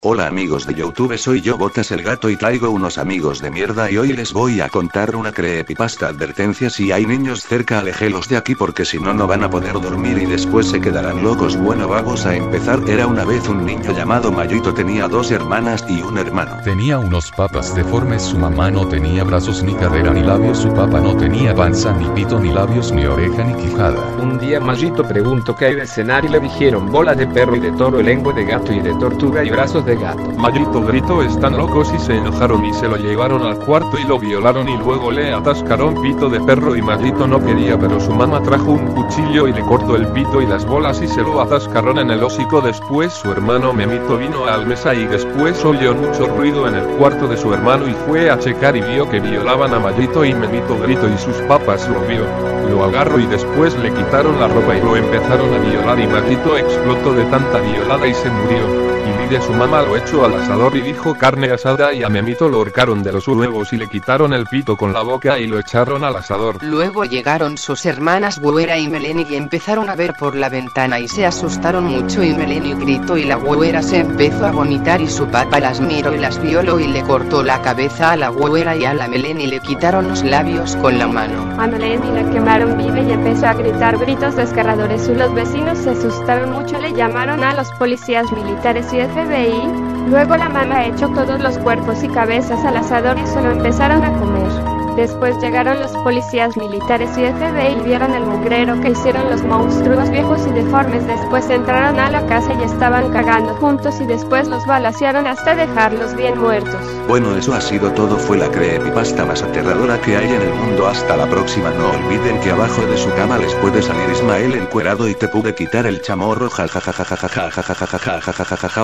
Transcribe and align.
Hola 0.00 0.28
amigos 0.28 0.64
de 0.64 0.76
Youtube 0.76 1.18
soy 1.18 1.40
yo 1.40 1.58
Botas 1.58 1.90
el 1.90 2.04
Gato 2.04 2.30
y 2.30 2.36
traigo 2.36 2.70
unos 2.70 2.98
amigos 2.98 3.42
de 3.42 3.50
mierda 3.50 3.90
y 3.90 3.98
hoy 3.98 4.12
les 4.12 4.32
voy 4.32 4.60
a 4.60 4.68
contar 4.68 5.16
una 5.16 5.32
creepypasta 5.32 6.06
advertencia. 6.06 6.70
Si 6.70 6.92
hay 6.92 7.04
niños 7.04 7.42
cerca 7.42 7.80
aléjelos 7.80 8.28
de 8.28 8.36
aquí 8.36 8.54
porque 8.54 8.84
si 8.84 9.00
no 9.00 9.12
no 9.12 9.26
van 9.26 9.42
a 9.42 9.50
poder 9.50 9.72
dormir 9.72 10.18
y 10.18 10.26
después 10.26 10.68
se 10.68 10.80
quedarán 10.80 11.24
locos. 11.24 11.56
Bueno 11.56 11.88
vamos 11.88 12.26
a 12.26 12.36
empezar. 12.36 12.78
Era 12.86 13.08
una 13.08 13.24
vez 13.24 13.48
un 13.48 13.66
niño 13.66 13.90
llamado 13.90 14.30
Mayito 14.30 14.72
tenía 14.72 15.08
dos 15.08 15.32
hermanas 15.32 15.84
y 15.88 16.00
un 16.00 16.16
hermano. 16.16 16.58
Tenía 16.62 17.00
unos 17.00 17.32
papas 17.32 17.74
deformes 17.74 18.22
su 18.22 18.38
mamá 18.38 18.70
no 18.70 18.86
tenía 18.86 19.24
brazos 19.24 19.64
ni 19.64 19.74
cadera 19.74 20.12
ni 20.12 20.22
labios 20.22 20.58
su 20.58 20.72
papá 20.72 21.00
no 21.00 21.16
tenía 21.16 21.56
panza 21.56 21.92
ni 21.94 22.08
pito 22.10 22.38
ni 22.38 22.52
labios 22.52 22.92
ni 22.92 23.04
oreja 23.04 23.42
ni 23.42 23.54
quijada. 23.54 23.98
Un 24.22 24.38
día 24.38 24.60
Mayito 24.60 25.02
preguntó 25.02 25.56
qué 25.56 25.72
iba 25.72 25.82
a 25.82 25.86
cenar 25.86 26.24
y 26.24 26.28
le 26.28 26.38
dijeron 26.38 26.88
bola 26.88 27.16
de 27.16 27.26
perro 27.26 27.56
y 27.56 27.58
de 27.58 27.72
toro 27.72 28.00
lengua 28.00 28.32
de 28.32 28.44
gato 28.44 28.72
y 28.72 28.78
de 28.78 28.94
tortuga 28.94 29.42
y 29.42 29.50
brazos 29.50 29.84
de 29.87 29.87
Mayito 30.36 30.82
gritó 30.82 31.22
están 31.22 31.56
locos 31.56 31.90
y 31.94 31.98
se 31.98 32.18
enojaron 32.18 32.64
y 32.66 32.74
se 32.74 32.88
lo 32.88 32.96
llevaron 32.96 33.42
al 33.42 33.58
cuarto 33.58 33.98
y 33.98 34.04
lo 34.04 34.18
violaron 34.18 34.68
y 34.68 34.76
luego 34.76 35.10
le 35.10 35.32
atascaron 35.32 36.00
pito 36.02 36.28
de 36.28 36.40
perro 36.40 36.76
y 36.76 36.82
Mayito 36.82 37.26
no 37.26 37.42
quería 37.42 37.78
pero 37.78 37.98
su 37.98 38.12
mamá 38.12 38.42
trajo 38.42 38.72
un 38.72 38.86
cuchillo 38.88 39.48
y 39.48 39.52
le 39.54 39.62
cortó 39.62 39.96
el 39.96 40.06
pito 40.08 40.42
y 40.42 40.46
las 40.46 40.66
bolas 40.66 41.00
y 41.00 41.08
se 41.08 41.22
lo 41.22 41.40
atascaron 41.40 41.98
en 41.98 42.10
el 42.10 42.22
hocico 42.22 42.60
después 42.60 43.14
su 43.14 43.32
hermano 43.32 43.72
Memito 43.72 44.18
vino 44.18 44.44
al 44.44 44.66
mesa 44.66 44.94
y 44.94 45.06
después 45.06 45.64
oyó 45.64 45.94
mucho 45.94 46.26
ruido 46.26 46.68
en 46.68 46.74
el 46.74 46.84
cuarto 46.98 47.26
de 47.26 47.38
su 47.38 47.54
hermano 47.54 47.88
y 47.88 47.94
fue 48.06 48.30
a 48.30 48.38
checar 48.38 48.76
y 48.76 48.82
vio 48.82 49.08
que 49.08 49.20
violaban 49.20 49.72
a 49.72 49.78
Mayito 49.78 50.24
y 50.24 50.34
Memito 50.34 50.78
gritó 50.78 51.08
y 51.08 51.16
sus 51.16 51.36
papas 51.48 51.88
lo 51.88 52.00
vio. 52.02 52.26
Lo 52.70 52.84
agarró 52.84 53.18
y 53.18 53.26
después 53.26 53.74
le 53.78 53.90
quitaron 53.90 54.38
la 54.38 54.48
ropa 54.48 54.76
y 54.76 54.82
lo 54.82 54.96
empezaron 54.96 55.54
a 55.54 55.58
violar 55.58 55.98
y 55.98 56.06
Mayito 56.06 56.58
explotó 56.58 57.14
de 57.14 57.24
tanta 57.24 57.58
violada 57.60 58.06
y 58.06 58.12
se 58.12 58.28
murió. 58.30 58.97
Y 59.08 59.22
Lidia 59.22 59.40
su 59.40 59.52
mamá 59.52 59.80
lo 59.80 59.96
echó 59.96 60.26
al 60.26 60.34
asador 60.34 60.76
y 60.76 60.82
dijo 60.82 61.16
carne 61.16 61.50
asada 61.50 61.94
y 61.94 62.02
a 62.02 62.10
Memito 62.10 62.46
lo 62.48 62.60
horcaron 62.60 63.02
de 63.02 63.12
los 63.12 63.26
huevos 63.26 63.72
y 63.72 63.78
le 63.78 63.88
quitaron 63.88 64.34
el 64.34 64.44
pito 64.44 64.76
con 64.76 64.92
la 64.92 65.00
boca 65.00 65.38
y 65.38 65.46
lo 65.46 65.58
echaron 65.58 66.04
al 66.04 66.16
asador. 66.16 66.62
Luego 66.62 67.06
llegaron 67.06 67.56
sus 67.56 67.86
hermanas 67.86 68.38
Güera 68.38 68.76
y 68.76 68.88
Meleni 68.88 69.24
y 69.30 69.36
empezaron 69.36 69.88
a 69.88 69.96
ver 69.96 70.12
por 70.18 70.34
la 70.34 70.50
ventana 70.50 71.00
y 71.00 71.08
se 71.08 71.24
asustaron 71.24 71.84
mucho 71.84 72.22
y 72.22 72.34
Meleni 72.34 72.74
gritó 72.74 73.16
y 73.16 73.24
la 73.24 73.36
Güera 73.36 73.82
se 73.82 74.00
empezó 74.00 74.44
a 74.44 74.52
vomitar 74.52 75.00
y 75.00 75.08
su 75.08 75.26
papá 75.26 75.58
las 75.58 75.80
miró 75.80 76.14
y 76.14 76.18
las 76.18 76.40
violó 76.42 76.78
y 76.78 76.88
le 76.88 77.02
cortó 77.02 77.42
la 77.42 77.62
cabeza 77.62 78.12
a 78.12 78.16
la 78.16 78.28
Güera 78.28 78.76
y 78.76 78.84
a 78.84 78.92
la 78.92 79.08
Meleni 79.08 79.46
le 79.46 79.60
quitaron 79.60 80.08
los 80.08 80.22
labios 80.22 80.76
con 80.76 80.98
la 80.98 81.06
mano. 81.06 81.56
A 81.58 81.66
Meleni 81.66 82.10
la 82.12 82.30
quemaron 82.30 82.76
viva 82.76 83.00
y 83.00 83.12
empezó 83.12 83.46
a 83.46 83.54
gritar 83.54 83.96
gritos 83.96 84.36
desgarradores 84.36 85.08
y 85.08 85.14
los 85.14 85.32
vecinos 85.32 85.78
se 85.78 85.90
asustaron 85.90 86.52
mucho 86.52 86.78
le 86.78 86.92
llamaron 86.92 87.42
a 87.42 87.54
los 87.54 87.70
policías 87.72 88.30
militares 88.32 88.92
y 88.92 88.97
FBI. 89.06 90.08
Luego 90.10 90.36
la 90.36 90.48
mamá 90.48 90.86
echó 90.86 91.08
todos 91.10 91.40
los 91.40 91.58
cuerpos 91.58 92.02
y 92.02 92.08
cabezas 92.08 92.64
al 92.64 92.76
asador 92.76 93.18
y 93.18 93.26
se 93.26 93.42
lo 93.42 93.52
empezaron 93.52 94.02
a 94.02 94.12
comer. 94.18 94.67
Después 94.98 95.38
llegaron 95.40 95.78
los 95.78 95.92
policías 95.98 96.56
militares 96.56 97.08
y 97.16 97.20
FBI 97.20 97.80
y 97.80 97.84
vieron 97.84 98.14
el 98.14 98.24
mugrero 98.24 98.80
que 98.80 98.90
hicieron 98.90 99.30
los 99.30 99.44
monstruos 99.44 100.10
viejos 100.10 100.44
y 100.44 100.50
deformes. 100.50 101.06
Después 101.06 101.48
entraron 101.50 102.00
a 102.00 102.10
la 102.10 102.26
casa 102.26 102.52
y 102.60 102.64
estaban 102.64 103.12
cagando 103.12 103.54
juntos 103.54 104.00
y 104.00 104.06
después 104.06 104.48
los 104.48 104.66
balacearon 104.66 105.28
hasta 105.28 105.54
dejarlos 105.54 106.16
bien 106.16 106.36
muertos. 106.40 106.74
Bueno 107.06 107.36
eso 107.36 107.54
ha 107.54 107.60
sido 107.60 107.92
todo 107.92 108.16
fue 108.18 108.38
la 108.38 108.50
creepypasta 108.50 109.24
más 109.24 109.40
aterradora 109.40 110.00
que 110.00 110.16
hay 110.16 110.32
en 110.32 110.42
el 110.42 110.52
mundo 110.54 110.88
hasta 110.88 111.16
la 111.16 111.28
próxima 111.28 111.70
no 111.70 111.90
olviden 111.90 112.40
que 112.40 112.50
abajo 112.50 112.84
de 112.84 112.98
su 112.98 113.08
cama 113.14 113.38
les 113.38 113.54
puede 113.54 113.80
salir 113.82 114.10
Ismael 114.10 114.54
encuerado 114.54 115.08
y 115.08 115.14
te 115.14 115.28
pude 115.28 115.54
quitar 115.54 115.86
el 115.86 116.02
chamorro 116.02 116.50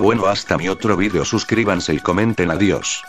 bueno 0.01 0.27
hasta 0.27 0.57
mi 0.59 0.69
otro 0.69 0.97
vídeo 0.97 1.25
suscríbanse 1.25 1.93
y 1.93 1.99
comenten 1.99 2.53
adiós 2.53 3.03